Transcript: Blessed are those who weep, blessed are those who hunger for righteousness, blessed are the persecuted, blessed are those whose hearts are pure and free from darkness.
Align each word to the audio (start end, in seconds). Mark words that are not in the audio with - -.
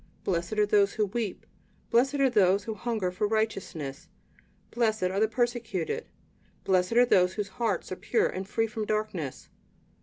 Blessed 0.23 0.53
are 0.57 0.65
those 0.65 0.93
who 0.93 1.05
weep, 1.05 1.45
blessed 1.91 2.15
are 2.15 2.29
those 2.31 2.63
who 2.63 2.73
hunger 2.73 3.11
for 3.11 3.27
righteousness, 3.27 4.09
blessed 4.71 5.03
are 5.03 5.19
the 5.19 5.27
persecuted, 5.27 6.07
blessed 6.63 6.93
are 6.93 7.05
those 7.05 7.33
whose 7.35 7.49
hearts 7.61 7.91
are 7.91 7.95
pure 7.97 8.25
and 8.25 8.49
free 8.49 8.65
from 8.65 8.85
darkness. 8.87 9.47